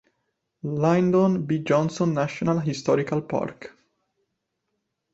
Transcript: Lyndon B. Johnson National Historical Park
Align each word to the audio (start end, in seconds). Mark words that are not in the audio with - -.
Lyndon 0.63 1.45
B. 1.45 1.59
Johnson 1.59 2.11
National 2.15 2.57
Historical 2.57 3.21
Park 3.21 3.71